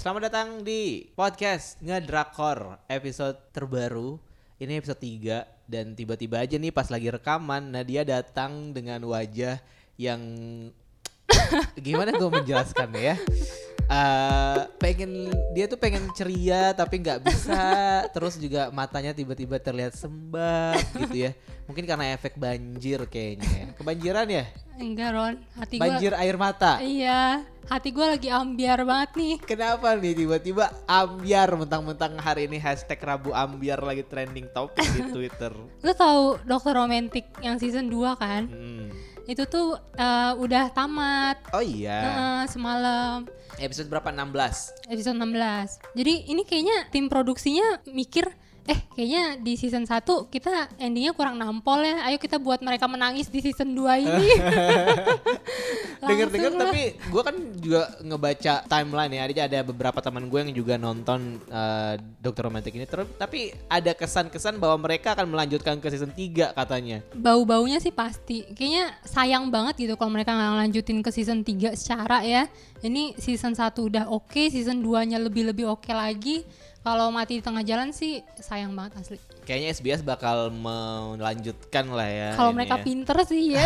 [0.00, 4.16] Selamat datang di podcast Ngedrakor episode terbaru.
[4.56, 9.60] Ini episode 3 dan tiba-tiba aja nih pas lagi rekaman Nadia datang dengan wajah
[10.00, 10.24] yang
[11.84, 13.20] gimana gue menjelaskan ya?
[13.90, 17.62] Eh, pengen dia tuh pengen ceria tapi nggak bisa.
[18.14, 21.34] Terus juga matanya tiba-tiba terlihat sembab gitu ya.
[21.66, 24.46] Mungkin karena efek banjir kayaknya kebanjiran ya?
[24.80, 26.80] Enggak Ron, hati gua banjir air mata?
[26.80, 29.34] Iya, hati gua lagi ambiar banget nih.
[29.44, 31.52] Kenapa nih tiba-tiba ambiar?
[31.52, 35.52] Mentang-mentang hari ini hashtag Rabu ambiar lagi trending topik di Twitter.
[35.82, 38.46] Lu tahu Dokter Romantik yang season 2 kan?
[38.48, 38.88] Hmm.
[39.26, 41.98] Itu tuh eh, udah tamat Oh iya.
[42.00, 43.26] eh, semalam
[43.58, 44.08] Episode berapa?
[44.08, 44.88] 16.
[44.88, 48.30] episode 16 Jadi ini kayaknya tim produksinya mikir
[48.70, 53.26] Eh kayaknya di season 1 kita endingnya kurang nampol ya Ayo kita buat mereka menangis
[53.26, 54.28] di season 2 ini
[56.06, 59.22] Dengar-dengar tapi gue kan juga ngebaca timeline ya.
[59.28, 62.88] Ada ada beberapa teman gue yang juga nonton eh, Dokter Romantik ini.
[62.88, 67.04] Terus tapi ada kesan-kesan bahwa mereka akan melanjutkan ke season 3 katanya.
[67.12, 72.24] Bau-baunya sih pasti Kayaknya sayang banget gitu kalau mereka nggak lanjutin ke season 3 secara
[72.24, 72.48] ya
[72.80, 76.48] Ini season 1 udah oke, season 2 nya lebih-lebih oke lagi
[76.80, 82.30] Kalau mati di tengah jalan sih sayang banget asli Kayaknya SBS bakal melanjutkan lah ya.
[82.40, 82.84] Kalau mereka ya.
[82.84, 83.64] pinter sih ya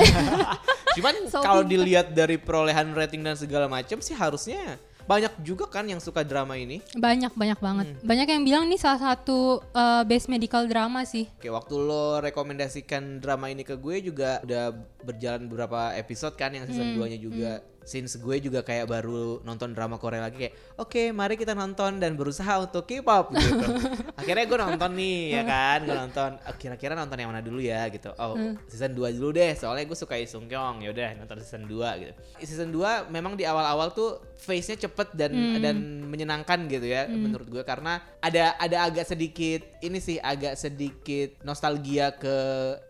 [0.98, 5.84] Cuman So kalau dilihat dari perolehan rating dan segala macam sih harusnya banyak juga kan
[5.84, 6.80] yang suka drama ini.
[6.96, 8.00] Banyak, banyak banget Hmm.
[8.00, 13.20] Banyak yang bilang nih salah satu uh, best medical drama sih Kayak waktu lo rekomendasikan
[13.20, 14.72] drama ini ke gue juga udah
[15.04, 17.60] berjalan beberapa episode kan yang season 2-nya juga.
[17.84, 22.16] Since gue juga kayak baru nonton drama Korea lagi kayak oke mari kita nonton dan
[22.18, 23.66] berusaha untuk K-pop gitu.
[24.20, 27.86] Akhirnya gue nonton nih ya kan, gue nonton "Ah, kira-kira nonton yang mana dulu ya
[27.92, 28.10] gitu.
[28.16, 28.34] Oh,
[28.66, 30.80] season 2 dulu deh soalnya gue suka Sung Kyung.
[30.80, 32.12] Ya udah nonton season 2 gitu.
[32.42, 37.62] Season 2 memang di awal-awal tuh face-nya cepet dan dan menyenangkan gitu ya menurut gue
[37.64, 42.36] karena ada ada agak sedikit ini sih agak sedikit nostalgia ke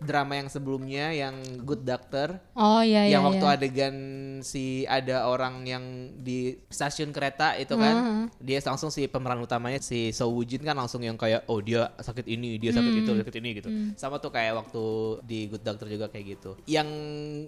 [0.03, 3.55] drama yang sebelumnya yang Good Doctor Oh iya iya yang waktu iya.
[3.57, 3.97] adegan
[4.45, 5.85] si ada orang yang
[6.17, 8.27] di stasiun kereta itu kan Hmm.
[8.37, 11.93] dia langsung si pemeran utamanya si So Woo Jin kan langsung yang kayak oh dia
[11.97, 13.01] sakit ini dia sakit Hmm.
[13.01, 13.69] itu sakit ini gitu.
[13.95, 14.83] Sama tuh kayak waktu
[15.23, 16.51] di Good Doctor juga kayak gitu.
[16.65, 16.89] Yang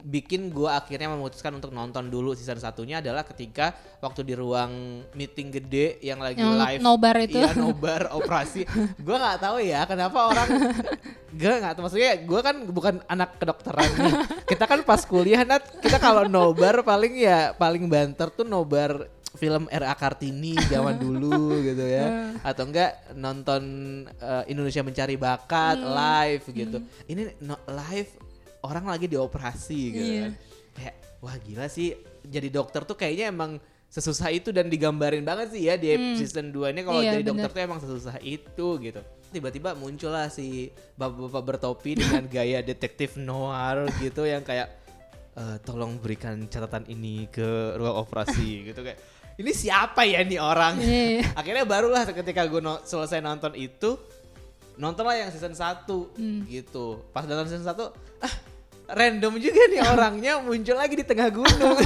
[0.02, 4.72] bikin gua akhirnya memutuskan untuk nonton dulu season satunya adalah ketika waktu di ruang
[5.12, 6.80] meeting gede yang lagi Yang live.
[6.80, 7.36] nobar itu.
[7.36, 8.62] iya nobar operasi.
[8.98, 10.48] Gua nggak tahu ya kenapa orang
[11.36, 14.14] gue nggak tahu maksudnya gue kan bukan anak kedokteran nih.
[14.46, 15.60] Kita kan pas kuliah nat.
[15.76, 19.92] Kita kalau nobar paling ya paling banter tuh nobar film R.A.
[19.92, 23.62] Kartini zaman dulu gitu ya atau enggak nonton
[24.08, 28.10] eh, Indonesia Mencari Bakat live gitu ini no- live
[28.62, 30.22] orang lagi dioperasi gitu Iya.
[30.22, 30.32] kan.
[30.72, 31.92] kayak wah gila sih
[32.22, 36.72] jadi dokter tuh kayaknya emang sesusah itu dan digambarin banget sih ya di season 2
[36.72, 37.54] ini kalau Iya, jadi dokter bener.
[37.54, 44.24] tuh emang sesusah itu gitu tiba-tiba muncullah si bapak-bapak bertopi dengan gaya detektif noir gitu
[44.24, 44.70] yang kayak
[45.36, 47.44] "Eh, tolong berikan catatan ini ke
[47.76, 48.96] ruang operasi gitu kayak
[49.36, 51.28] ini siapa ya nih orang Iya.
[51.40, 54.00] akhirnya barulah ketika gue no- selesai nonton itu
[54.74, 55.84] nontonlah yang season 1
[56.16, 56.40] Hmm.
[56.46, 57.76] gitu pas nonton season 1
[58.18, 58.34] ah
[58.88, 61.76] random juga nih orangnya muncul lagi di tengah gunung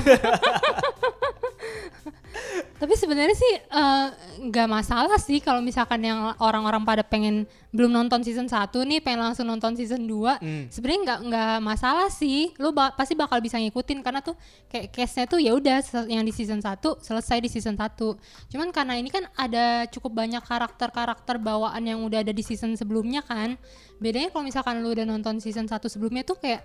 [2.77, 4.07] Tapi sebenarnya sih eh,
[4.41, 9.21] nggak masalah sih kalau misalkan yang orang-orang pada pengen belum nonton season 1 nih pengen
[9.21, 10.65] langsung nonton season 2 Hmm.
[10.67, 12.55] sebenarnya nggak nggak masalah sih.
[12.57, 14.33] Lu ba- pasti bakal bisa ngikutin karena tuh
[14.67, 18.17] kayak case-nya tuh ya udah yang di season 1 selesai di season 1
[18.49, 23.21] cuman karena ini kan ada cukup banyak karakter-karakter bawaan yang udah ada di season sebelumnya
[23.21, 23.61] kan.
[23.99, 26.65] Bedanya kalau misalkan lu udah nonton season 1 sebelumnya tuh kayak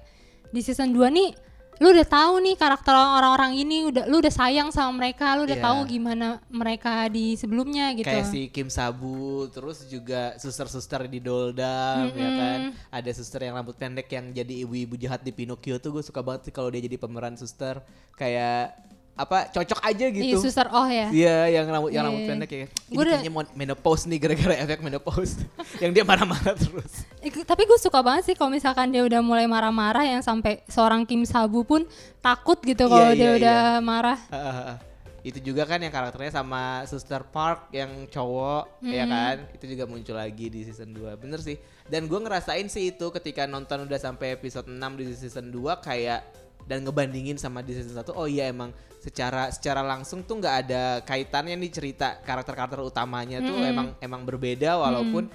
[0.50, 1.30] di season 2 nih
[1.78, 5.60] lu udah tahu nih karakter orang-orang ini udah lu udah sayang sama mereka lu udah
[5.60, 5.66] Iya.
[5.66, 8.08] tahu gimana mereka di sebelumnya gitu.
[8.08, 12.60] Kayak si Kim Sabu terus juga suster-suster di Doldam ya kan?
[12.90, 16.48] Ada suster yang rambut pendek yang jadi ibu-ibu jahat di Pinocchio tuh gue suka banget
[16.48, 17.84] sih kalau dia jadi pemeran suster.
[18.16, 18.80] Kayak
[19.16, 22.30] apa cocok aja Iya, gitu suster oh ya Iya, yang rambut yang Iya, rambut iya.
[22.30, 22.66] pendek ya.
[22.68, 25.34] Ini Gua udah- kayaknya mau menopause nih gara-gara efek menopause.
[25.84, 26.92] yang dia marah-marah terus.
[27.20, 31.04] Eh, tapi gue suka banget sih kalau misalkan dia udah mulai marah-marah yang sampai seorang
[31.04, 31.88] Kim Sabu pun
[32.20, 34.20] takut gitu kalau Iya, dia iya, udah marah.
[34.28, 34.78] Ah, ah, ah.
[35.22, 40.14] itu juga kan yang karakternya sama Suster Park yang cowok ya kan itu juga muncul
[40.14, 44.38] lagi di season 2 bener sih dan gue ngerasain sih itu ketika nonton udah sampai
[44.38, 46.22] episode 6 di season 2 kayak
[46.66, 50.84] dan ngebandingin sama di season 1 oh iya emang secara secara langsung tuh nggak ada
[51.06, 55.30] kaitannya nih cerita karakter-karakter utamanya tuh emang emang berbeda walaupun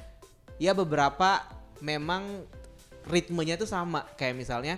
[0.59, 1.47] ya beberapa
[1.81, 2.45] memang
[3.09, 4.05] ritmenya tuh sama.
[4.15, 4.75] Kayak misalnya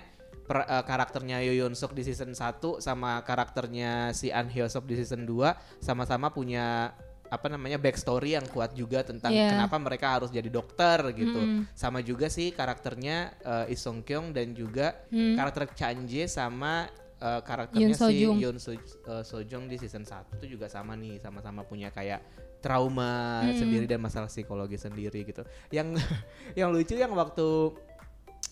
[0.47, 4.87] per- eh, karakternya Yo Yeon Suk di season 1 sama karakternya si An Hyo Sok
[4.87, 6.95] di season 2 sama-sama punya
[7.33, 9.49] apa namanya backstory yang kuat juga tentang Iya.
[9.49, 11.33] kenapa mereka harus jadi dokter gitu.
[11.35, 11.65] Mm-mm.
[11.73, 15.33] Sama juga sih karakternya eh, Lee Sung Kyung dan juga Hmm.
[15.33, 16.85] karakter Chan Jae sama
[17.17, 18.35] eh, karakternya Yoon si Sojung.
[18.37, 18.79] Yoon So, eh,
[19.23, 22.19] Sojung di season 1 itu juga sama nih, sama-sama punya kayak
[22.59, 23.55] trauma Hmm.
[23.57, 25.41] sendiri dan masalah psikologi sendiri gitu.
[25.69, 25.97] Yang
[26.59, 27.47] yang lucu yang waktu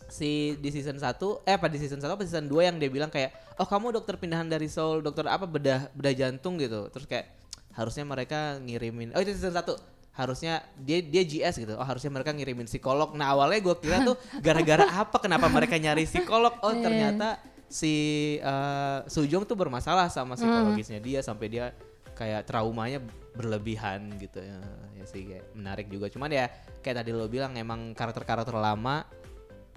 [0.08, 1.08] si di season 1
[1.44, 4.16] eh apa di season 1 apa season 2 yang dia bilang kayak oh kamu dokter
[4.16, 7.32] pindahan dari Seoul dokter apa bedah bedah jantung gitu terus kayak
[7.72, 9.64] harusnya mereka ngirimin oh itu season 1
[10.12, 11.74] harusnya dia dia GS gitu.
[11.80, 13.16] Oh harusnya mereka ngirimin psikolog.
[13.16, 15.16] Nah awalnya gue kira tuh gara-gara apa?
[15.24, 16.52] Kenapa mereka nyari psikolog?
[16.68, 16.84] Oh Iya.
[16.84, 17.28] ternyata
[17.72, 17.94] si
[18.38, 21.72] eh, Sujong tuh bermasalah sama psikologisnya dia sampai dia
[22.12, 23.00] kayak traumanya
[23.34, 24.44] berlebihan gitu.
[24.44, 24.60] Ya,
[25.00, 26.12] ya sih kayak menarik juga.
[26.12, 26.52] Cuman ya
[26.84, 29.08] kayak tadi lo bilang emang karakter-karakter lama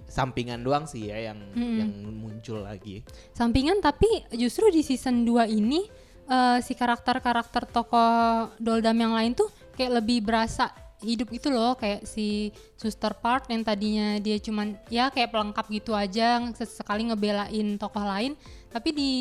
[0.05, 1.79] sampingan doang sih ya yang Mm-mm.
[1.79, 3.01] yang muncul lagi.
[3.31, 5.87] Sampingan tapi justru di season 2 ini
[6.29, 10.71] eh, si karakter-karakter tokoh Doldam yang lain tuh kayak lebih berasa
[11.03, 12.49] hidup gitu loh kayak si
[12.79, 18.33] Suster Park yang tadinya dia cuman ya kayak pelengkap gitu aja sesekali ngebelain tokoh lain.
[18.71, 19.11] Tapi di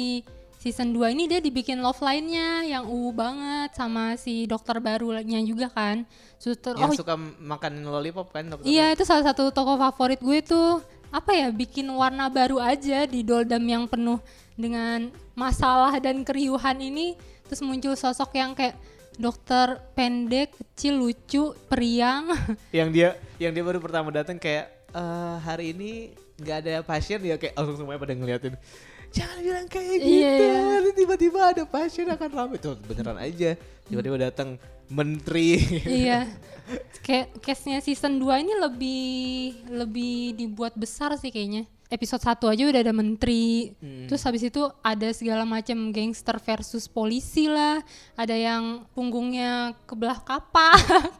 [0.64, 5.68] season 2 ini dia dibikin love line-nya yang uh banget sama si dokter barunya juga
[5.68, 6.08] kan.
[6.40, 10.38] Suster yang oh suka makan lollipop kan dokter Iya itu salah satu tokoh favorit gue
[10.40, 10.80] tuh
[11.14, 14.18] apa ya bikin warna baru aja di Doldam yang penuh
[14.58, 17.14] dengan masalah dan keriuhan ini.
[17.46, 18.74] Terus muncul sosok yang kayak
[19.14, 22.34] dokter pendek kecil lucu periang.
[22.74, 23.08] Yang dia
[23.38, 26.10] yang dia baru pertama datang kayak eh hari ini
[26.42, 27.38] nggak ada pasien ya?
[27.38, 28.54] Kayak langsung semuanya pada ngeliatin
[29.14, 30.58] jangan bilang kayak gitu Iya, iya.
[30.82, 33.54] nanti tiba-tiba ada pasien akan ramai tuh beneran aja.
[33.86, 34.58] Tiba-tiba datang
[34.90, 35.60] menteri.
[35.84, 36.28] Iya.
[37.04, 39.04] Kayak case-nya season 2 ini lebih
[39.68, 43.72] lebih dibuat besar sih kayaknya episode 1 aja udah ada menteri.
[43.76, 44.06] Hmm.
[44.06, 47.80] terus habis itu ada segala macam gangster versus polisi lah.
[48.14, 50.80] Ada yang punggungnya kebelah kapak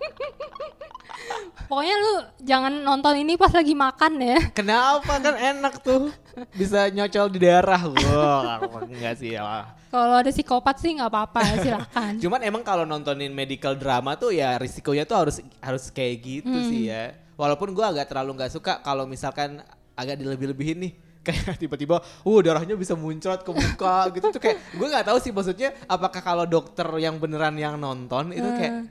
[1.64, 2.12] pokoknya lu
[2.44, 4.38] jangan nonton ini pas lagi makan ya.
[4.52, 5.16] Kenapa?
[5.16, 6.12] Kan enak tuh.
[6.52, 9.72] Bisa nyocol di darah wah enggak sih ya.
[9.88, 14.58] Kalau ada psikopat sih nggak apa-apa silahkan Cuman emang kalau nontonin medical drama tuh ya
[14.58, 16.66] risikonya tuh harus harus kayak gitu Hmm.
[16.66, 17.14] sih ya.
[17.34, 19.62] Walaupun gua agak terlalu nggak suka kalau misalkan
[19.94, 20.93] agak dilebih-lebihin nih.
[21.25, 24.29] Kayak tiba-tiba uh darahnya bisa muncrat ke muka gitu.
[24.29, 28.44] Tuh kayak gue nggak tahu sih maksudnya apakah kalau dokter yang beneran yang nonton itu
[28.44, 28.85] kayak "Eh,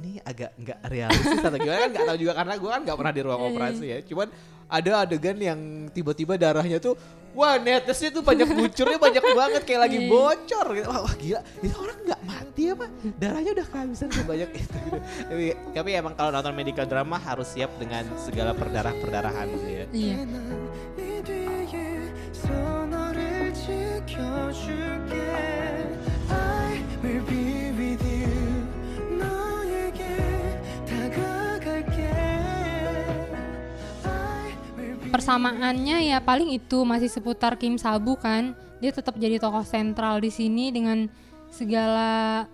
[0.00, 3.12] ini agak nggak realistis atau gimana kan nggak tahu juga karena gue kan nggak pernah
[3.12, 3.98] di ruang operasi ya.
[4.02, 4.28] Cuman
[4.70, 5.60] ada adegan yang
[5.92, 6.94] tiba-tiba darahnya tuh
[7.30, 10.08] wah netesnya tuh banyak bucurnya banyak banget kayak lagi Iya.
[10.10, 10.86] bocor gitu.
[10.88, 11.40] Wah, wah gila.
[11.62, 12.86] Itu orang nggak mati apa?
[13.20, 14.78] Darahnya udah kehabisan sebanyak itu gitu.
[15.30, 19.84] tapi, tapi emang kalau nonton medical drama harus siap dengan segala perdarah perdarahan sih ya.
[19.92, 20.18] Iya.
[25.30, 25.69] 이
[35.10, 38.54] persamaannya ya paling itu masih seputar Kim Sabu kan.
[38.78, 41.10] Dia tetap jadi tokoh sentral di sini dengan
[41.50, 42.46] segala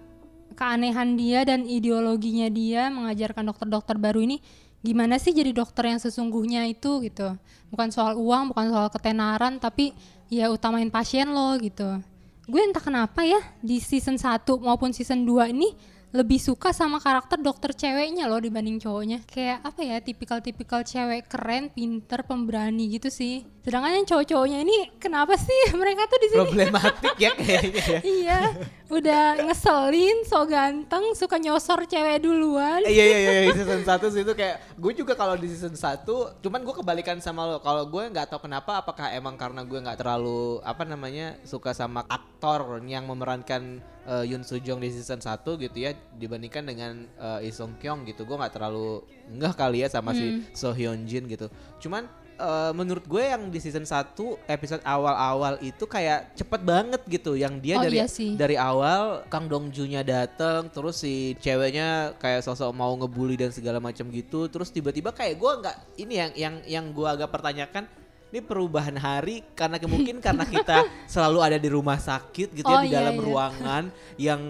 [0.56, 4.40] keanehan dia dan ideologinya dia mengajarkan dokter-dokter baru ini.
[4.80, 7.36] Gimana sih jadi dokter yang sesungguhnya itu gitu?
[7.68, 9.92] Bukan soal uang bukan soal ketenaran tapi
[10.32, 12.00] ya utamain pasien lo gitu.
[12.46, 15.74] Gue entah kenapa ya di season 1 maupun season 2 ini
[16.14, 19.26] lebih suka sama karakter dokter ceweknya loh dibanding cowoknya.
[19.26, 23.42] Kayak apa ya tipikal-tipikal cewek keren pinter pemberani gitu sih.
[23.66, 25.60] Sedangkan yang cowok-cowoknya ini kenapa sih?
[25.80, 26.38] Mereka tuh di sini.
[26.38, 28.00] Problematik ya kayaknya ya.
[28.16, 28.40] Iya
[28.86, 32.86] udah ngeselin so ganteng suka nyosor cewek duluan.
[32.86, 36.06] Iya iya iya iya, season 1 sih itu kayak gue juga kalau di season 1
[36.38, 37.58] cuman gue kebalikan sama lo.
[37.58, 42.06] Kalau gue nggak tahu kenapa apakah emang karena gue nggak terlalu apa namanya suka sama
[42.06, 47.38] aktor yang memerankan eh, Yoon Soo Jong di season 1 gitu ya dibandingkan dengan eh,
[47.42, 51.26] Lee Sung Kyung gitu gue nggak terlalu nggak kali ya sama si So Hyun Jin
[51.26, 51.46] gitu.
[51.78, 52.04] Cuman
[52.36, 54.12] eh, menurut gue yang di season 1
[54.46, 57.32] episode awal-awal itu kayak cepet banget gitu.
[57.32, 58.32] Yang dia Oh, dari iya sih.
[58.34, 64.08] dari awal Kang Dongju-nya dateng terus si ceweknya kayak sosok mau ngebully dan segala macam
[64.08, 64.48] gitu.
[64.48, 67.84] Terus tiba-tiba kayak gua nggak ini yang yang yang gua agak pertanyakan
[68.26, 72.82] ini perubahan hari karena mungkin karena kita selalu ada di rumah sakit gitu ya Oh,
[72.82, 73.22] di iya, dalam iya.
[73.22, 73.82] ruangan
[74.18, 74.40] yang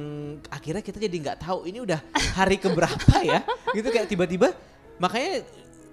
[0.49, 2.01] akhirnya kita jadi nggak tahu ini udah
[2.35, 3.45] hari keberapa ya
[3.77, 4.57] gitu kayak tiba-tiba
[4.97, 5.45] makanya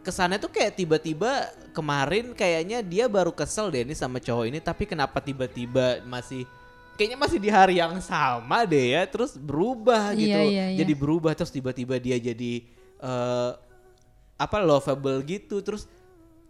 [0.03, 4.83] kesannya tuh kayak tiba-tiba kemarin kayaknya dia baru kesel deh ini sama cowok ini tapi
[4.87, 6.47] kenapa tiba-tiba masih
[6.95, 10.77] kayaknya masih di hari yang sama deh ya terus berubah Iya, gitu iya, iya.
[10.83, 12.63] jadi berubah terus tiba-tiba dia jadi
[13.03, 13.51] eh
[14.33, 15.87] apa lovable gitu terus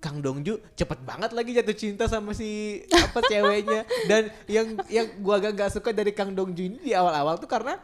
[0.04, 3.88] Kang Dongju cepet banget lagi jatuh cinta sama si apa ceweknya.
[4.12, 7.80] Dan yang yang gua agak nggak suka dari Kang Dongju ini di awal-awal tuh karena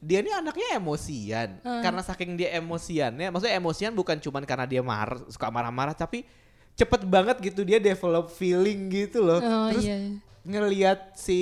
[0.00, 1.60] dia ini anaknya emosian.
[1.60, 6.24] Karena saking dia emosiannya maksudnya emosian bukan cuman karena dia marah suka marah-marah tapi
[6.72, 9.44] cepet banget gitu dia develop feeling gitu loh.
[9.44, 10.18] Oh, terus iya, iya.
[10.42, 11.40] ngelihat si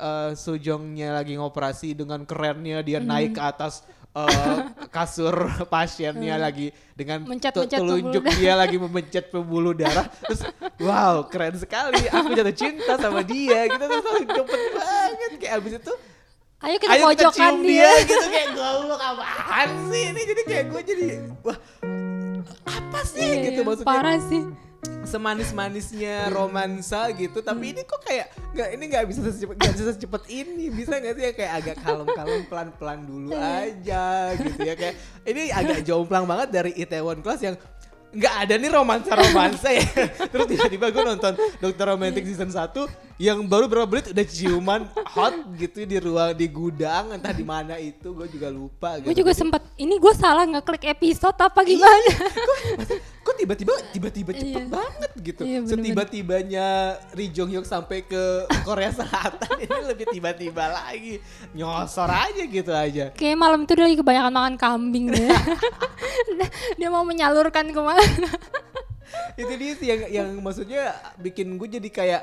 [0.00, 4.56] uh, Sujongnya lagi ngoperasi dengan kerennya dia naik ke atas uh,
[4.88, 5.34] kasur
[5.72, 10.06] pasiennya lagi dengan Mencet-mencet tu- telunjuk pembuluh dia lagi memencet pembuluh darah.
[10.28, 10.42] Terus
[10.80, 12.08] wow keren sekali.
[12.08, 13.66] Aku jatuh cinta sama dia.
[13.66, 15.30] Gitu terus cepet banget.
[15.40, 15.94] Kayak abis itu
[16.62, 17.90] Ayo kita ayo kita cium dia.
[17.90, 18.26] dia gitu.
[18.30, 20.20] Kayak goblok apaan sih ini?
[20.22, 21.06] Jadi kayak gue jadi
[21.42, 21.58] wah
[22.62, 23.18] apa sih?
[23.18, 23.88] Iya, gitu iya, maksudnya.
[23.90, 24.42] Parah sih.
[25.06, 30.22] Semanis-manisnya romansa gitu tapi ini kok kayak nggak ini nggak bisa secepat nggak bisa secepat
[30.26, 31.32] ini bisa nggak sih ya?
[31.32, 34.74] Kayak agak kalem-kalem pelan-pelan dulu aja gitu ya.
[34.74, 37.56] Kayak ini agak jomplang banget dari Itaewon Class yang
[38.12, 39.86] nggak ada nih romansa-romansa ya.
[40.32, 41.32] Terus tiba-tiba gue nonton
[41.64, 42.76] Dokter Romantic season 1
[43.16, 44.82] yang baru berapa menit udah ciuman
[45.16, 49.08] hot gitu di ruang di gudang entah di mana itu gue juga lupa gitu.
[49.08, 52.12] Gue juga sempet, ini gue salah nggak klik episode apa gimana?
[53.32, 54.68] Kok tiba-tiba tiba-tiba cepet Iya.
[54.68, 56.66] banget gitu Iya, setiba-tibanya
[57.10, 58.22] Ri Jong Hyuk sampai ke
[58.60, 61.16] Korea Selatan ini lebih tiba-tiba lagi
[61.50, 65.24] nyosor aja gitu aja Kayak malam itu dia lagi kebanyakan makan kambing deh.
[66.78, 68.02] dia mau menyalurkan ke mana?
[69.34, 72.22] itu dia sih yang yang maksudnya bikin gue jadi kayak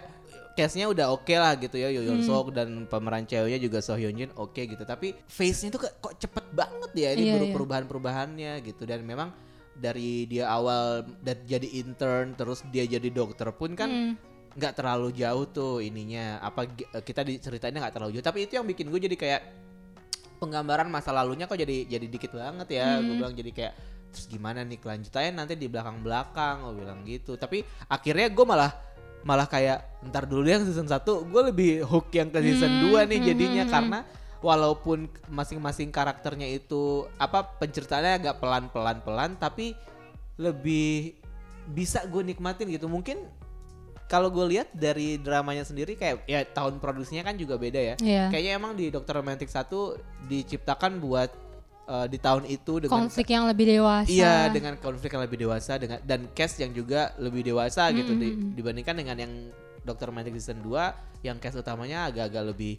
[0.52, 2.28] case-nya udah oke lah gitu ya Yo Yeon Hmm.
[2.28, 6.46] Sok dan pemeran ceweknya juga So Hyun Jin oke gitu tapi face-nya tuh kok- cepet
[6.52, 7.54] banget ya ini Iya, baru iya.
[7.56, 9.32] perubahan-perubahannya gitu dan memang
[9.80, 14.14] dari dia awal dan jadi intern terus dia jadi dokter pun kan Hmm.
[14.50, 16.38] nggak terlalu jauh tuh ininya.
[16.40, 18.26] Apa eh, kita diceritainnya nggak terlalu jauh.
[18.28, 19.42] Tapi itu yang bikin gue jadi kayak
[20.40, 23.00] penggambaran masa lalunya kok jadi jadi dikit banget ya.
[23.00, 23.20] Gue Hmm.
[23.24, 23.74] bilang jadi kayak
[24.10, 27.38] terus gimana nih kelanjutannya nanti di belakang belakang gue bilang gitu.
[27.38, 28.72] Tapi akhirnya gue malah
[29.20, 33.04] malah kayak ntar dulu yang season 1 gue lebih hook yang ke season Hmm, 2
[33.12, 34.00] nih hmm, jadinya hmm, karena
[34.40, 36.82] walaupun masing-masing karakternya itu
[37.16, 39.76] apa penceritaannya agak pelan-pelan pelan tapi
[40.36, 41.20] lebih
[41.68, 43.28] bisa gue nikmatin gitu mungkin
[44.10, 48.24] kalau gue lihat dari dramanya sendiri kayak ya tahun produksinya kan juga beda ya Iya.
[48.30, 49.70] kayaknya emang di Dokter Romantic 1
[50.26, 51.30] diciptakan buat
[51.86, 54.10] eh, di tahun itu dengan Konflik yang lebih dewasa.
[54.10, 58.34] Iya, dengan konflik yang lebih dewasa dengan dan cast yang juga lebih dewasa gitu di-
[58.34, 58.54] Mm-mm.
[58.56, 59.34] dibandingkan dengan yang
[59.82, 60.74] Dokter Romantic season 2
[61.22, 62.78] yang cast utamanya agak-agak lebih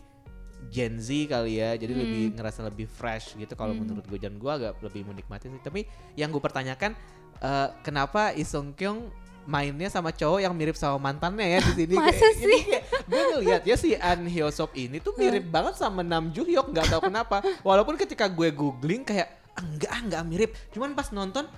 [0.69, 1.73] Gen Z kali ya.
[1.75, 2.01] Jadi Hmm.
[2.01, 5.59] lebih ngerasa lebih fresh gitu kalau menurut gue dan gue agak lebih menikmati sih.
[5.59, 6.93] Tapi yang gue pertanyakan
[7.39, 9.09] eh, kenapa Lee Sung Kyung
[9.43, 12.61] mainnya sama cowok yang mirip sama mantannya ya di sini Masa kayak, sih?
[12.63, 16.45] kayak gue ngeliat ya si An Hyo Sop ini tuh mirip banget sama Nam Joo
[16.45, 20.93] Hyuk nggak tahu kenapa walaupun ketika gue googling kayak "Ah, enggak ah, enggak mirip cuman
[20.93, 21.49] pas nonton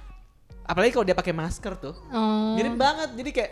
[0.63, 2.55] apalagi kalau dia pakai masker tuh Oh.
[2.55, 3.51] mirip banget jadi kayak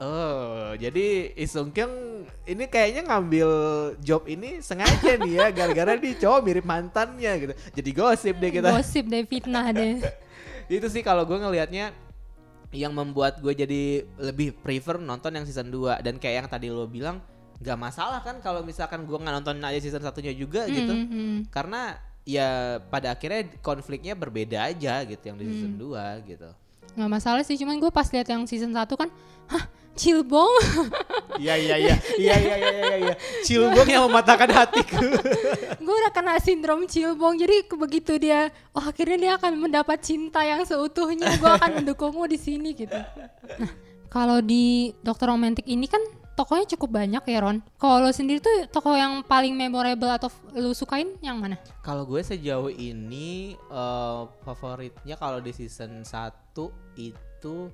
[0.00, 3.50] oh jadi Lee Sung Kyung ini kayaknya ngambil
[4.02, 7.52] job ini sengaja nih ya gara-gara di cowok mirip mantannya gitu.
[7.78, 8.68] Jadi gosip deh kita.
[8.74, 10.02] Gosip deh, fitnah deh.
[10.70, 11.94] itu sih kalau gue ngelihatnya
[12.70, 16.86] yang membuat gue jadi lebih prefer nonton yang season 2 dan kayak yang tadi lo
[16.86, 17.18] bilang
[17.60, 20.90] nggak masalah kan kalau misalkan gue nggak nonton aja season satunya juga gitu.
[20.90, 21.38] Hmm, hmm.
[21.50, 26.50] karena ya pada akhirnya konfliknya berbeda aja gitu yang di season 2 gitu
[26.94, 29.08] nggak masalah sih cuman gue pas lihat yang season 1 kan
[29.50, 29.64] hah
[30.00, 30.48] Cilbong
[31.42, 31.96] iya iya iya.
[32.16, 33.14] Iya iya iya iya, iya.
[33.44, 35.02] Cilbong yang mematahkan hatiku
[35.76, 40.62] gue udah kena sindrom Cilbong jadi begitu dia oh akhirnya dia akan mendapat cinta yang
[40.64, 42.96] seutuhnya gue akan mendukungmu di sini gitu.
[43.60, 46.02] Nah kalau di dokter romantik ini kan
[46.40, 47.60] tokohnya cukup banyak ya Ron.
[47.76, 51.60] Kalau lo sendiri tuh tokoh yang paling memorable atau lu sukain yang mana?
[51.84, 56.56] Kalau gue sejauh ini eh, favoritnya kalau di season 1
[56.96, 57.68] itu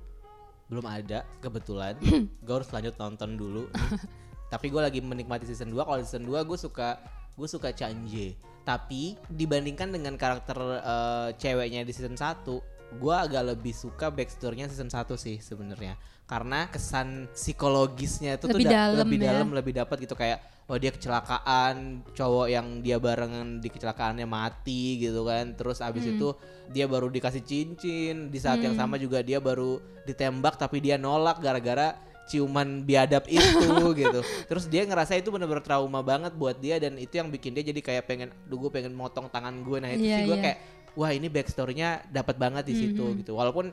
[0.67, 1.95] belum ada kebetulan.
[2.43, 3.71] gue harus lanjut nonton dulu.
[4.51, 5.87] Tapi gue lagi menikmati season 2.
[5.87, 6.99] Kalau season 2 gue suka
[7.39, 8.35] gue suka Chanje.
[8.67, 14.91] Tapi dibandingkan dengan karakter eh, ceweknya di season 1, gue agak lebih suka backstory-nya season
[14.91, 15.95] 1 sih sebenarnya.
[16.27, 19.25] Karena kesan psikologisnya itu Lebih tuh da- dalam lebih ya.
[19.29, 21.75] dalam lebih dapat gitu kayak oh dia kecelakaan
[22.11, 26.13] cowok yang dia barengan di kecelakaannya mati gitu kan terus abis Hmm.
[26.13, 26.27] itu
[26.67, 31.39] dia baru dikasih cincin di saat yang sama juga dia baru ditembak tapi dia nolak
[31.39, 31.95] gara-gara
[32.27, 37.15] ciuman biadab itu gitu terus dia ngerasa itu bener-bener trauma banget buat dia dan itu
[37.15, 40.15] yang bikin dia jadi kayak pengen duh gue pengen motong tangan gue nah itu Iya,
[40.17, 40.43] sih gue iya.
[40.43, 40.57] kayak
[40.93, 43.23] wah ini backstorynya dapat banget di situ Mhm.
[43.23, 43.71] gitu walaupun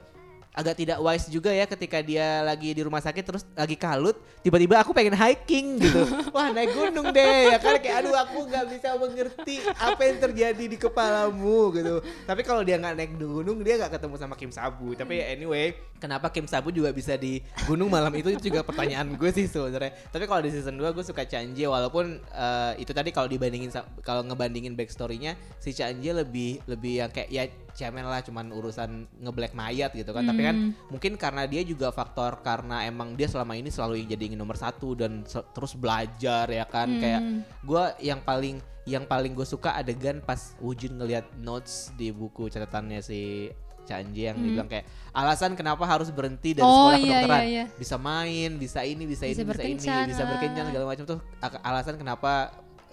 [0.54, 4.78] agak tidak wise juga ya ketika dia lagi di rumah sakit terus lagi kalut tiba-tiba
[4.78, 6.06] aku pengen hiking gitu.
[6.34, 7.82] Wah naik gunung deh ya kan?
[7.82, 11.94] Kayak aduh aku nggak bisa mengerti apa yang terjadi di kepalamu gitu.
[12.22, 14.94] Tapi kalau dia nggak naik gunung dia nggak ketemu sama Kim Sabu.
[14.94, 19.30] Tapi anyway kenapa Kim Sabu juga bisa di gunung malam itu itu juga pertanyaan gue
[19.34, 19.90] sih sebenarnya.
[20.14, 23.74] Tapi kalau di season 2 gue suka Chanje walaupun eh, itu tadi kalau dibandingin
[24.06, 27.44] kalau ngebandingin backstorynya si Chanje lebih lebih yang kayak ya
[27.74, 30.24] cemen lah cuman urusan ngeblack mayat gitu kan.
[30.24, 30.56] Tapi kan
[30.88, 34.94] mungkin karena dia juga faktor karena emang dia selama ini selalu yang jadi nomor satu
[34.94, 36.88] dan terus belajar ya kan.
[36.96, 37.22] Kayak
[37.60, 43.00] gue yang paling yang paling gue suka adegan pas Wujin ngelihat notes di buku catatannya
[43.00, 43.48] si
[43.84, 47.40] Chanje yang dibilang kayak alasan kenapa harus berhenti dari Oh, sekolah iya, kedokteran.
[47.44, 47.64] iya, iya.
[47.76, 50.30] bisa main bisa ini bisa, Bisa ini bisa ini bisa lah.
[50.32, 51.04] berkencan segala macam.
[51.04, 51.20] Tuh
[51.60, 52.32] alasan kenapa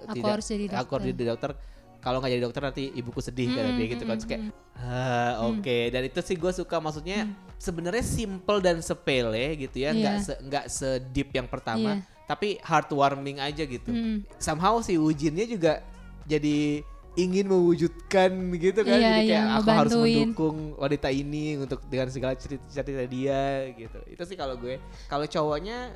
[0.01, 1.51] Aku harus jadi aku harus jadi dokter
[2.01, 4.17] kalau nggak jadi dokter nanti ibuku sedih kan dia gitu kan.
[4.17, 4.43] Terus kayak
[4.75, 5.77] ah, oke.
[5.93, 10.25] Dan itu sih gue suka maksudnya sebenarnya simple dan sepele gitu ya nggak Iya.
[10.25, 12.25] se nggak sedeep yang pertama Iya.
[12.25, 13.93] tapi heartwarming aja gitu.
[13.93, 14.25] Mm.
[14.41, 15.85] somehow si Wujinnya juga
[16.25, 16.81] jadi
[17.13, 18.95] ingin mewujudkan gitu kan.
[18.95, 23.67] Iya, jadi kayak iya, aku harus mendukung wanita ini untuk dengan segala cerita, cerita dia
[23.75, 23.99] gitu.
[24.07, 24.79] Itu sih kalau gue.
[25.11, 25.91] Kalau cowoknya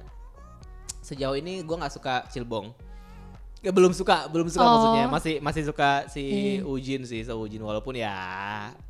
[1.00, 2.74] sejauh ini gue nggak suka Cilbong
[3.66, 4.70] Ya, belum suka belum suka Oh.
[4.72, 6.62] maksudnya masih masih suka si Iya.
[6.64, 8.14] Ujin sih so Ujin walaupun ya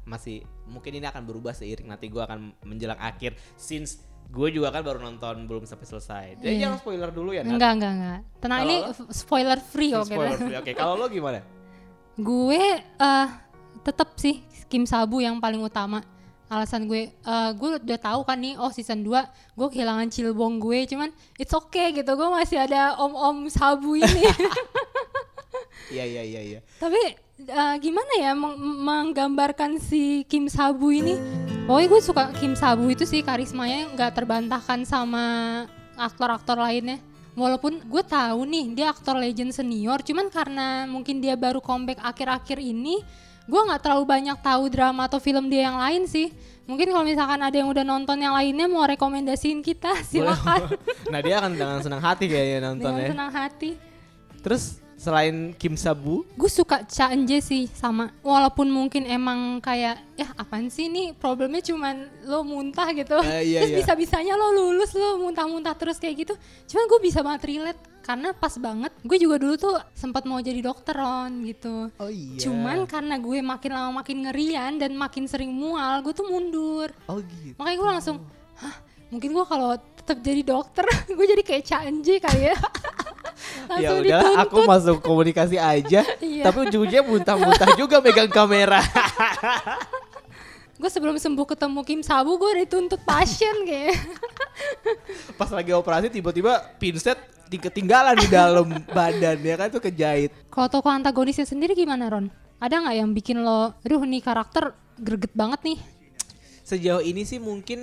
[0.03, 4.81] masih mungkin ini akan berubah seiring nanti gue akan menjelang akhir since gue juga kan
[4.81, 6.59] baru nonton belum sampai selesai jadi Iya.
[6.65, 7.55] jangan spoiler dulu ya Nat.
[7.55, 8.19] Enggak, enggak, enggak.
[8.37, 8.91] Tenang Kalau ini lo?
[9.09, 10.43] spoiler free kok spoiler kita.
[10.43, 10.57] free.
[10.57, 11.39] oke kalau lo gimana
[12.15, 13.27] Gue eh
[13.81, 16.03] tetap sih Kim Sabu yang paling utama.
[16.45, 19.09] Alasan gue eh gue udah tahu kan nih oh season 2
[19.57, 21.09] gue kehilangan cilbong gue cuman
[21.41, 22.11] it's okay gitu.
[22.13, 24.21] Gue masih ada om-om Sabu ini.
[25.93, 27.01] iya iya iya iya Tapi
[27.45, 31.17] eh, gimana ya meng- menggambarkan si Kim Sabu ini?
[31.65, 35.23] Pokoknya gue suka Kim Sabu itu sih karismanya nggak terbantahkan sama
[35.97, 37.01] aktor-aktor lainnya.
[37.35, 42.63] Walaupun gue tahu nih dia aktor legend senior, cuman karena mungkin dia baru comeback akhir-akhir
[42.63, 43.03] ini,
[43.45, 46.33] gue nggak terlalu banyak tahu drama atau film dia yang lain sih.
[46.65, 50.73] Mungkin kalau misalkan ada yang udah nonton yang lainnya mau rekomendasiin kita silakan
[51.13, 53.69] nah dia akan dengan senang hati kayaknya nonton dengan ya senang hati.
[54.41, 56.23] terus selain Kim Sabu?
[56.39, 58.11] Gue suka Cha Eun-jae sih sama.
[58.23, 63.19] Walaupun mungkin emang kayak ya apaan sih nih problemnya cuman lo muntah gitu.
[63.23, 63.79] Eh, iya, terus iya.
[63.83, 66.33] bisa bisanya lo lulus lo muntah-muntah terus kayak gitu.
[66.71, 70.61] Cuman gue bisa banget relate karena pas banget gue juga dulu tuh sempat mau jadi
[70.63, 71.89] dokter Ron gitu.
[71.99, 72.39] Oh iya.
[72.39, 76.89] Cuman karena gue makin lama makin ngerian dan makin sering mual gue tuh mundur.
[77.11, 77.57] Oh gitu.
[77.59, 78.17] Makanya gue langsung
[78.55, 78.75] hah
[79.09, 80.85] mungkin gue kalau tetap jadi dokter
[81.17, 82.57] gue jadi kayak Cha Eun-jae kali ya
[83.35, 86.01] ya langsung udah aku masuk komunikasi aja.
[86.23, 86.43] Iya.
[86.47, 88.81] tapi ujung-ujungnya muntah-muntah juga megang kamera.
[90.75, 93.95] Gue sebelum sembuh ketemu Kim Sabu gue dituntut pasien kayak
[95.39, 97.15] pas lagi operasi tiba-tiba pinset
[97.47, 99.71] ketinggalan di dalam badan ya kan?
[99.71, 100.35] Tuh kejahit.
[100.51, 102.27] Kalau tokoh antagonisnya sendiri gimana Ron?
[102.59, 105.79] Ada nggak yang bikin lo aduh nih karakter greget banget nih?
[106.67, 107.79] Sejauh ini sih mungkin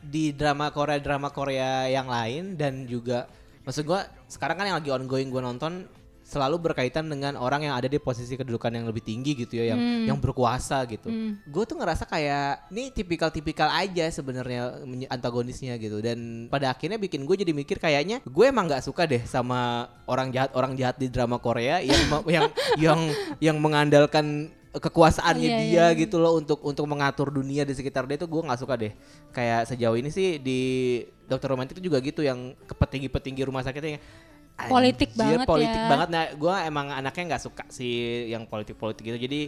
[0.00, 3.28] di drama Korea drama Korea yang lain dan juga
[3.66, 5.88] maksud gua sekarang kan yang lagi ongoing gua nonton
[6.30, 10.06] selalu berkaitan dengan orang yang ada di posisi kedudukan yang lebih tinggi gitu ya yang
[10.06, 11.10] yang berkuasa gitu.
[11.50, 14.78] Gue tuh ngerasa kayak ini tipikal-tipikal aja sebenarnya
[15.10, 15.98] antagonisnya gitu.
[15.98, 20.30] Dan pada akhirnya bikin gue jadi mikir kayaknya gue emang nggak suka deh sama orang
[20.30, 22.46] jahat orang jahat di drama Korea yang yang
[22.78, 23.00] yang
[23.42, 25.98] yang mengandalkan kekuasaannya Iya, dia iya.
[25.98, 28.92] gitu loh untuk untuk mengatur dunia di sekitar dia itu gue nggak suka deh.
[29.34, 30.60] Kayak sejauh ini sih di
[31.26, 33.98] dokter romantik itu juga gitu yang ke petinggi-petinggi rumah sakitnya
[34.60, 35.88] Politik anjir, banget politik ya.
[35.88, 36.08] banget.
[36.12, 39.18] Nah gue emang anaknya nggak suka sih yang politik-politik gitu.
[39.18, 39.40] Jadi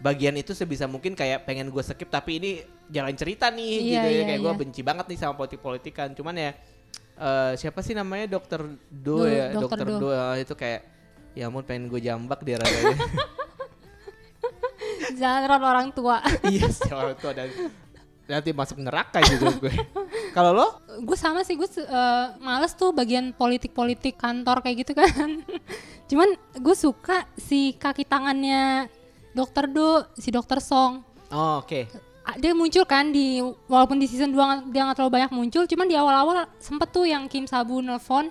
[0.00, 2.50] bagian itu sebisa mungkin kayak pengen gue skip tapi ini
[2.88, 4.14] jalan cerita nih Iya, gitu ya.
[4.16, 4.60] iya, kayak gue iya.
[4.64, 6.16] benci banget nih sama politik-politikan.
[6.16, 6.50] Cuman ya
[7.14, 8.26] eh, siapa sih namanya?
[8.26, 9.52] Dokter Do, Do, ya?
[9.52, 9.96] dokter Do.
[10.00, 10.80] Do, eh, itu kayak
[11.36, 12.96] ya ampun pengen gue jambak dia rasanya
[15.16, 16.20] jangan Ron orang tua.
[16.52, 17.48] Iya sih orang tua dan
[18.28, 19.74] nanti masuk neraka juga gue.
[20.36, 20.68] Kalau lo?
[21.00, 25.40] Gue sama sih gue eh, males tuh bagian politik-politik kantor kayak gitu kan.
[26.10, 28.88] Cuman gue suka si kaki tangannya
[29.32, 31.00] dokter Do si dokter Song.
[31.32, 32.08] Oh, oke.
[32.28, 33.40] Ah, dia muncul kan di
[33.72, 37.24] walaupun di season 2 dia nggak terlalu banyak muncul cuman di awal-awal sempet tuh yang
[37.24, 38.28] Kim Sabu nelfon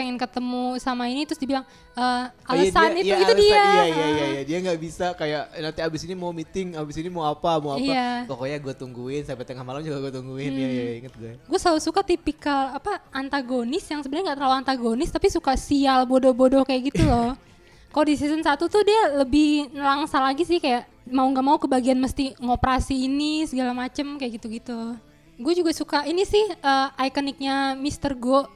[0.00, 1.60] pengen ketemu sama ini terus dibilang
[1.92, 2.00] "Eh,
[2.40, 4.42] Oh, iya, alasan dia- itu iya, itu alasan- dia Iya iya iya iya.
[4.42, 7.84] dia nggak bisa kayak nanti abis ini mau meeting, abis ini mau apa, mau apa.
[7.84, 8.24] Iya.
[8.24, 10.48] Pokoknya gue tungguin sampai tengah malam juga gue tungguin.
[10.48, 11.32] Iya iya inget gue.
[11.36, 12.40] gue selalu suka tipikal
[12.72, 17.36] apa antagonis yang sebenarnya nggak terlalu antagonis tapi suka sial bodoh-bodoh kayak gitu loh
[17.92, 21.96] kalau di season 1 tuh dia lebih nelangsa lagi sih kayak mau nggak mau kebagian
[21.96, 24.94] mesti ngoperasi ini segala macem kayak gitu-gitu
[25.36, 28.14] gue juga suka ini sih eh, ikoniknya Mr.
[28.14, 28.46] Go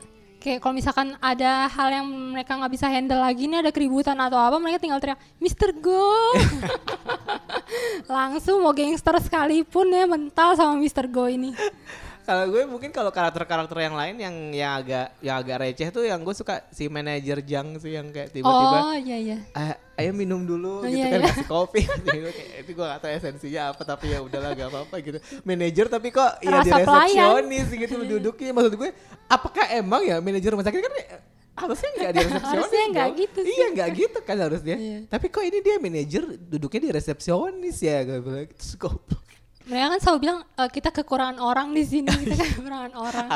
[0.44, 4.36] kayak kalau misalkan ada hal yang mereka nggak bisa handle lagi nih ada keributan atau
[4.36, 5.72] apa mereka tinggal teriak Mr.
[5.80, 6.36] Go
[8.12, 11.08] langsung mau gangster sekalipun ya mental sama Mr.
[11.08, 11.56] Go ini
[12.24, 16.18] Kalau gue mungkin kalau karakter-karakter yang lain yang yang agak yang agak receh tuh yang
[16.18, 20.40] gue suka si manajer Jang sih yang kayak tiba-tiba oh iya iya "Ah, ayo minum
[20.40, 21.28] dulu Oh, gitu iya, kan iya.
[21.30, 24.94] kasih kopi gitu kayak itu gue gak tahu esensinya apa tapi ya udahlah gak apa-apa
[25.00, 27.04] gitu manajer tapi kok ya di Rasa pelayan.
[27.36, 28.90] resepsionis gitu duduknya maksud gue
[29.26, 31.08] apakah emang ya manajer rumah sakit kan eh,
[31.54, 33.52] harusnya nggak di resepsionis Harusnya nggak gitu sih.
[33.52, 34.98] iya nggak gitu kan harusnya Iya.
[35.06, 39.23] tapi kok ini dia manajer duduknya di resepsionis ya gue bilang terus goblok
[39.64, 43.28] mereka kan selalu bilang "Eh, kita kekurangan orang di sini kita kekurangan orang.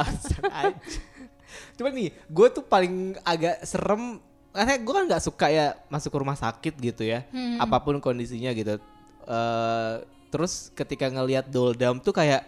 [1.74, 6.18] Cuman nih gue tuh paling agak serem karena gue kan nggak suka ya masuk ke
[6.18, 7.56] rumah sakit gitu ya Hmm.
[7.58, 8.76] apa pun kondisinya gitu.
[9.24, 9.94] Eh
[10.28, 12.44] terus ketika ngelihat doldam tuh kayak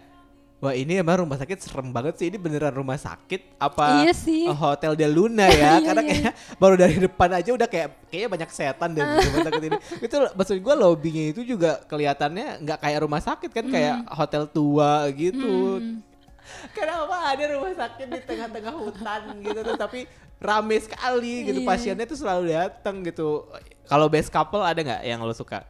[0.61, 4.45] wah ini emang rumah sakit serem banget sih ini beneran rumah sakit apa Iya sih.
[4.47, 8.29] hotel de Luna ya Iya, karena iya, kayak baru dari depan aja udah kayak kayaknya
[8.31, 12.99] banyak setan di rumah sakit ini itu maksud gue lobbynya itu juga kelihatannya nggak kayak
[13.01, 16.05] rumah sakit kan kayak hotel tua gitu Hmm.
[16.73, 20.03] Kenapa ada rumah sakit di tengah-tengah hutan gitu tuh tapi
[20.37, 21.69] rame sekali gitu Iya.
[21.69, 23.47] pasiennya tuh selalu datang gitu.
[23.85, 25.63] Kalau best couple ada nggak yang lo suka?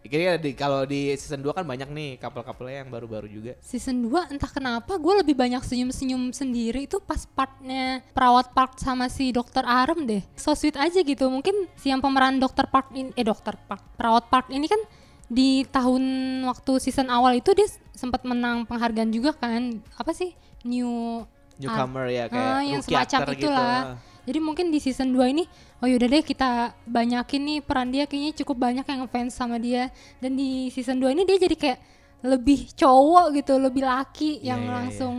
[0.00, 3.52] Kayaknya di kalau di season 2 kan banyak nih couple-couple yang baru-baru juga.
[3.58, 9.06] season 2 entah kenapa gue lebih banyak senyum-senyum sendiri itu pas partnya perawat Park sama
[9.06, 13.10] si dokter Arem deh so sweet aja gitu mungkin si yang pemeran dokter Park ini
[13.12, 14.80] eh dokter Park perawat Park ini kan
[15.26, 16.00] di tahun
[16.42, 20.32] waktu season awal itu dia sempat menang penghargaan juga kan apa sih
[20.62, 21.20] new
[21.58, 23.34] Newcomer ya kayak Ah, yang semacam itulah.
[23.34, 24.07] gitu.
[24.28, 25.48] Jadi mungkin di season 2 ini
[25.80, 29.88] oh yaudah deh kita banyakin nih peran dia kayaknya cukup banyak yang fans sama dia
[30.20, 31.78] dan di season 2 ini dia jadi kayak
[32.18, 35.14] lebih cowok gitu, lebih laki Iya, yang iya, langsung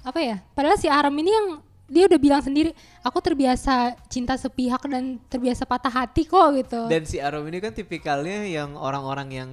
[0.00, 0.36] apa ya?
[0.56, 1.46] Padahal si Aram ini yang
[1.90, 2.70] dia udah bilang sendiri,
[3.02, 6.86] aku terbiasa cinta sepihak dan terbiasa patah hati kok gitu.
[6.86, 9.50] Dan si Arom ini kan tipikalnya yang orang-orang yang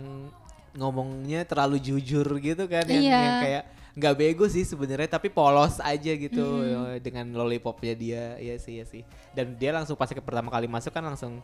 [0.77, 3.17] ngomongnya terlalu jujur gitu kan yang, Iya.
[3.17, 3.63] yang kayak
[3.97, 8.23] nggak bego sih sebenarnya tapi polos aja gitu eh, dengan lollipopnya dia.
[8.37, 9.01] Ya sih ya sih.
[9.33, 11.41] Dan dia langsung pas ke pertama kali masuk kan langsung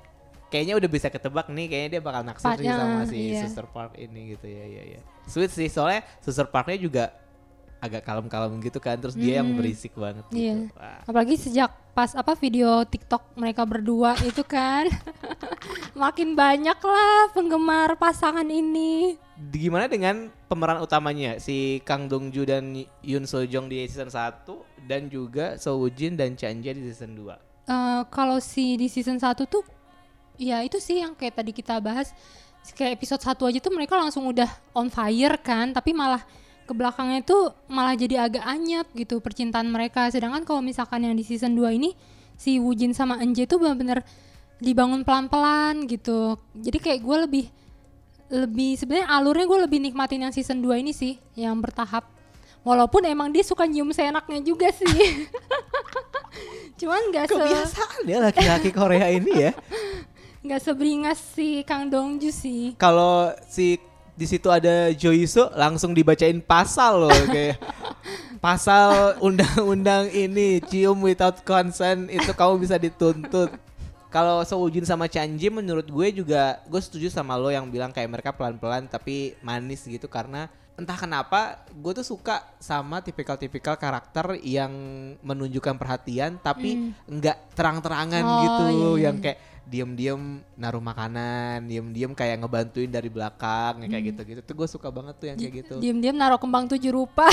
[0.53, 3.41] kayaknya udah bisa ketebak nih kayaknya dia bakal naksir sih Partnya, sama si iya.
[3.41, 7.09] Sister Park ini gitu ya ya ya sweet sih soalnya Sister Parknya juga
[7.83, 9.59] agak kalem-kalem gitu kan terus dia yang Hmm.
[9.59, 10.55] berisik banget gitu Iya.
[10.71, 11.03] Wah.
[11.03, 14.87] Apalagi sejak pas apa video TikTok mereka berdua itu kan
[15.93, 19.19] makin banyak lah penggemar pasangan ini.
[19.35, 22.71] Gimana dengan pemeran utamanya si Kang Dong Ju dan
[23.03, 24.47] Yoon So Jong di season 1
[24.87, 27.35] dan juga Woo Jin dan Chan Jae di season 2.
[27.63, 29.63] Eh, kalau si di season 1 tuh
[30.35, 32.09] ya itu sih yang kayak tadi kita bahas
[32.71, 36.23] kayak episode 1 aja tuh mereka langsung udah on fire kan tapi malah
[36.63, 40.07] ke belakangnya itu malah jadi agak anyap gitu percintaan mereka.
[40.09, 41.93] Sedangkan kalau misalkan yang di season 2 ini
[42.39, 44.01] si Wujin sama Enje tuh benar-benar
[44.63, 46.39] dibangun pelan-pelan gitu.
[46.55, 47.45] Jadi kayak gue lebih
[48.33, 52.07] lebih sebenarnya alurnya gue lebih nikmatin yang season 2 ini sih yang bertahap.
[52.63, 54.87] Walaupun emang dia suka nyium seenaknya juga sih.
[56.79, 59.51] Cuman se Kebiasaan ya laki-laki Korea ini ya.
[60.43, 62.75] nggak seberingas si Kang Dongju sih.
[62.75, 63.79] Kalau si
[64.13, 67.57] di situ ada Jo Iso langsung dibacain pasal loh kayak
[68.37, 73.49] pasal undang-undang ini cium without consent itu kamu bisa dituntut.
[74.13, 77.65] Kalau So Woo Jin sama Chan Ji menurut gue juga gue setuju sama lo yang
[77.65, 83.77] bilang kayak mereka pelan-pelan tapi manis gitu karena entah kenapa gue tuh suka sama tipikal-tipikal
[83.77, 84.73] karakter yang
[85.21, 88.89] menunjukkan perhatian tapi nggak terang-terangan Oh, gitu iya, iya.
[89.09, 90.19] yang kayak diem-diem
[90.53, 94.39] naruh makanan, diem-diem kayak ngebantuin dari belakang ya kayak gitu-gitu.
[94.41, 95.75] Tuh gue suka banget tuh yang kayak gitu.
[95.79, 97.25] diam-diam naruh kembang tujuh rupa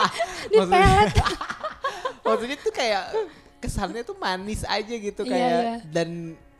[0.52, 1.12] di pelet
[2.24, 3.02] Maksudnya tuh kayak
[3.60, 5.74] kesannya tuh manis aja gitu Iya, kayak iya.
[5.84, 6.08] dan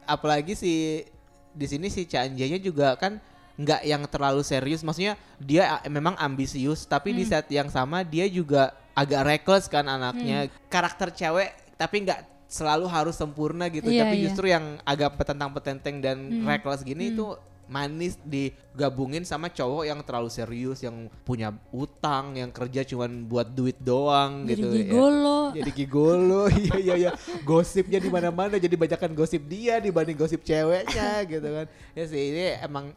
[0.05, 1.05] apalagi si
[1.51, 3.17] di sini si Canjanya juga kan
[3.55, 7.19] nggak yang terlalu serius maksudnya dia memang ambisius tapi Hmm.
[7.19, 10.53] di saat yang sama dia juga agak reckless kan anaknya Hmm.
[10.67, 12.21] karakter cewek tapi nggak
[12.55, 13.91] selalu harus sempurna gitu.
[13.91, 14.25] Iya, tapi iya.
[14.31, 16.47] justru yang agak petentang petenteng dan Hmm.
[16.47, 22.85] reckless gini itu manis digabungin sama cowok yang terlalu serius yang punya utang yang kerja
[22.85, 24.79] cuman buat duit doang jadi gitu ya.
[24.85, 25.39] gigolo.
[25.57, 27.11] Jadi gigolo iya iya iya.
[27.43, 31.67] Gosipnya di mana mana jadi banyakan gosip dia dibanding gosip ceweknya gitu kan.
[31.97, 32.93] Ya sih ini emang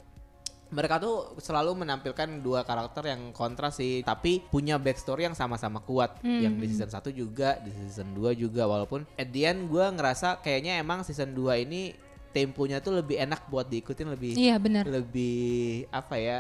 [0.67, 6.19] mereka tuh selalu menampilkan dua karakter yang kontras sih tapi punya backstory yang sama-sama kuat
[6.19, 6.43] Hmm.
[6.43, 10.43] yang di season 1 juga di season 2 juga walaupun at the end gue ngerasa
[10.43, 11.95] kayaknya emang season 2 ini
[12.32, 16.39] temponya tuh lebih enak buat diikutin lebih iya benar lebih apa ya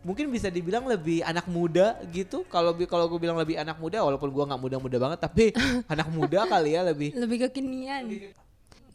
[0.00, 2.40] mungkin bisa dibilang lebih anak muda gitu.
[2.48, 5.44] Kalau kalau gue bilang lebih anak muda, walaupun gua nggak muda-muda banget, tapi
[5.92, 7.12] anak muda kali ya lebih.
[7.12, 8.08] lebih kekinian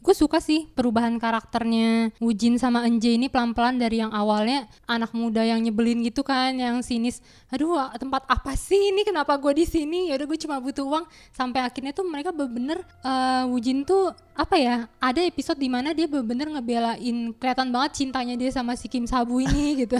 [0.06, 5.42] gue suka sih perubahan karakternya Wujin sama Enje ini pelan-pelan dari yang awalnya anak muda
[5.42, 7.18] yang nyebelin gitu kan yang sinis.
[7.50, 9.02] Aduh tempat apa sih ini?
[9.02, 10.14] Kenapa gue di sini?
[10.14, 11.04] Ya udah gue cuma butuh uang.
[11.34, 16.06] Sampai akhirnya tuh mereka bener-bener eh, Wujin tuh apa ya ada episode di mana dia
[16.06, 19.98] bener-bener ngebelain kelihatan banget cintanya dia sama si Kim Sabu ini gitu.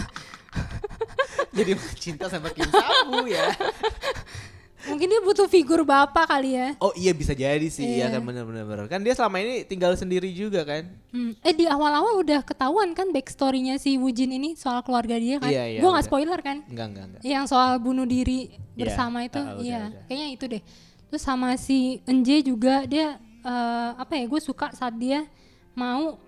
[1.57, 3.51] Jadi cinta sama Kim Sabu ya.
[4.87, 8.15] mungkin dia butuh figur bapak kali ya Oh iya bisa jadi sih, iya Iya.
[8.15, 8.87] kan bener-bener.
[8.87, 10.87] Kan dia selama ini tinggal sendiri juga kan.
[11.09, 11.35] Hmm.
[11.39, 15.49] Eh di awal-awal udah ketahuan kan backstorynya si Wujin ini soal keluarga dia kan?
[15.49, 16.63] Iya, iya, Gue nggak spoiler kan?
[16.65, 17.21] Enggak, enggak, enggak.
[17.21, 20.03] Yang soal bunuh diri Iya, bersama itu, ah, udah, iya, udah.
[20.05, 20.61] kayaknya itu deh.
[21.07, 24.23] Terus sama si Enje juga dia eh, apa ya?
[24.25, 25.25] Gue suka saat dia
[25.73, 26.19] mau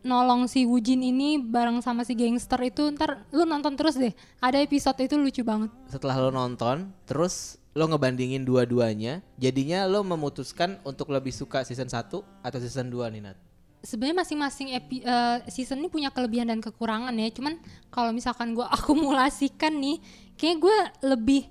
[0.00, 4.56] nolong si Wujin ini bareng sama si gangster itu ntar lu nonton terus deh ada
[4.56, 11.14] episode itu lucu banget Setelah lo nonton, terus lo ngebandingin dua-duanya, jadinya lo memutuskan untuk
[11.14, 12.10] lebih suka season 1
[12.42, 13.38] atau season 2 nih Nat?
[13.80, 17.28] sebenarnya masing-masing eh, season ini punya kelebihan dan kekurangan ya.
[17.32, 17.56] Cuman
[17.88, 19.98] kalau misalkan gue akumulasikan nih
[20.36, 21.42] kayak gue lebih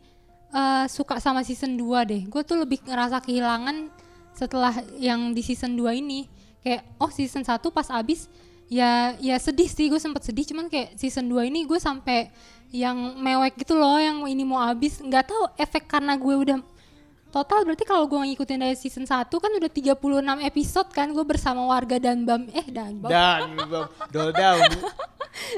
[0.54, 2.22] eh, suka sama season 2 deh.
[2.30, 3.90] Gue tuh lebih ngerasa kehilangan
[4.34, 6.30] setelah yang di season 2 ini.
[6.60, 8.30] Kayak oh season 1 pas abis
[8.70, 12.30] ya ya sedih sih gue sempet sedih cuman kayak season 2 ini gue sampai
[12.70, 16.60] yang mewek gitu loh yang ini mau abis nggak tahu efek karena gue udah
[17.30, 20.02] Total berarti kalau gue ngikutin dari season 1 kan udah 36
[20.50, 24.66] episode kan gue bersama warga dan Bam eh dan Bam Dan Bam, dol down.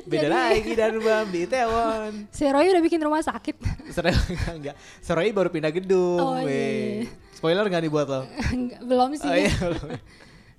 [0.04, 2.28] Beda lagi dan Bam di Itaewon.
[2.28, 3.56] si Roy udah bikin rumah sakit
[3.96, 4.12] Seroy
[4.52, 4.76] enggak.
[5.00, 6.20] Seroy baru pindah gedung.
[6.20, 7.08] Oh, iya, weh.
[7.08, 7.12] iya.
[7.40, 8.22] Spoiler nggak nih buat lo?
[8.92, 9.56] Belum sih Oh iya.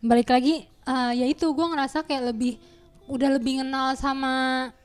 [0.01, 2.59] balik lagi eh, ya itu gue ngerasa kayak lebih
[3.05, 4.33] udah lebih kenal sama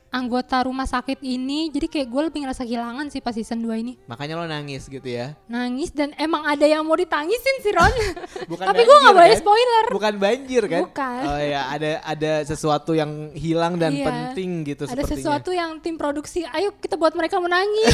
[0.08, 3.92] anggota rumah sakit ini jadi kayak gue lebih ngerasa kehilangan sih pas season 2 ini
[4.06, 5.36] Makanya lo nangis gitu ya.
[5.46, 7.92] nangis dan emang ada yang mau ditangisin sih Ron
[8.50, 9.38] Bukan tapi gue nggak banjir, boleh kan?
[9.38, 10.82] spoiler Bukan banjir kan?
[10.82, 11.22] Bukan.
[11.26, 14.06] Oh ya, ada ada sesuatu yang hilang dan Iya.
[14.08, 15.12] penting gitu ada sepertinya.
[15.14, 17.92] sesuatu yang tim produksi ayo kita buat mereka menangis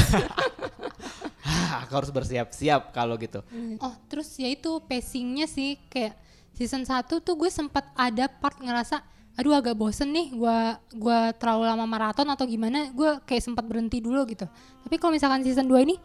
[1.80, 3.42] aku harus bersiap-siap kalau gitu.
[3.78, 6.14] Oh, terus ya itu pacingnya sih kayak
[6.54, 9.02] season 1 tuh gue sempat ada part ngerasa
[9.34, 13.98] aduh agak bosen nih gua gua terlalu lama maraton atau gimana gue kayak sempat berhenti
[13.98, 14.46] dulu gitu.
[14.86, 15.98] Tapi kalau misalkan season 2 ini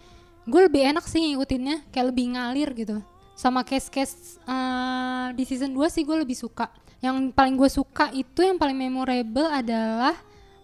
[0.49, 2.97] gue lebih enak sih ngikutinnya kayak lebih ngalir gitu.
[3.37, 6.73] Sama case-case eh, di season 2 sih gue lebih suka.
[6.99, 10.17] Yang paling gue suka itu yang paling memorable adalah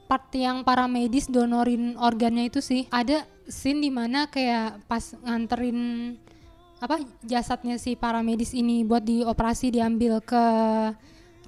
[0.09, 2.89] part yang para medis donorin organnya itu sih.
[2.89, 5.77] Ada scene di mana kayak pas nganterin
[6.85, 10.43] apa jasadnya si para medis ini buat dioperasi diambil ke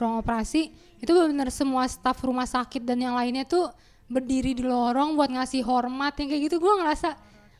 [0.02, 3.70] ruang operasi itu benar semua staf rumah sakit dan yang lainnya tuh
[4.08, 6.58] berdiri di lorong buat ngasih hormat yang kayak gitu.
[6.58, 7.14] Gue ngerasa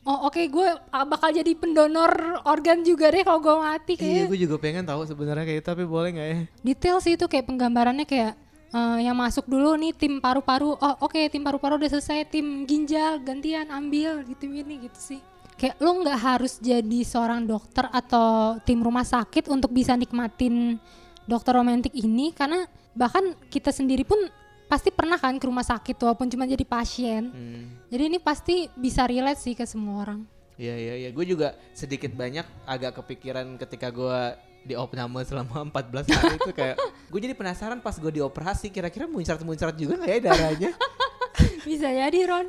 [0.08, 4.28] oh oke gue ah, bakal jadi pendonor organ juga deh kalau gue mati Iya, kayak
[4.32, 6.38] gue juga pengen tahu sebenarnya kayak itu, tapi boleh nggak ya?
[6.64, 8.32] detail sih itu kayak penggambarannya kayak
[8.72, 10.74] eh, yang masuk dulu nih tim paru-paru.
[10.74, 15.20] Oh oke tim paru-paru udah selesai tim ginjal gantian ambil gitu ini gitu sih
[15.58, 20.78] kayak lo nggak harus jadi seorang dokter atau tim rumah sakit untuk bisa nikmatin
[21.26, 24.16] dokter romantik ini karena bahkan kita sendiri pun
[24.70, 27.32] pasti pernah kan ke rumah sakit walaupun cuma jadi pasien.
[27.32, 27.64] Hmm.
[27.90, 30.20] jadi ini pasti bisa relate sih ke semua orang.
[30.58, 34.18] Iya iya iya, gue juga sedikit banyak agak kepikiran ketika gue
[34.66, 36.76] di opname selama 14 hari itu kayak
[37.10, 40.70] gue jadi penasaran pas gue dioperasi kira-kira muncrat-muncrat juga nggak ya darahnya?
[41.66, 42.46] Bisa jadi Ron.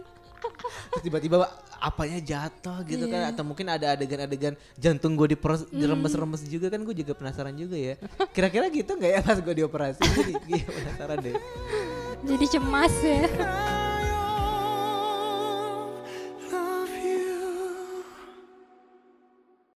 [0.92, 1.48] Terus tiba-tiba
[1.80, 3.34] apanya jatuh gitu kan?
[3.34, 5.34] Atau mungkin ada adegan-adegan jantung gue
[5.74, 6.84] diremes-remes juga kan?
[6.86, 7.96] Gue juga penasaran juga ya.
[8.36, 10.04] Kira-kira gitu nggak ya pas gue dioperasi?
[10.04, 11.36] Jadi gue penasaran deh.
[12.20, 13.24] Jadi cemas ya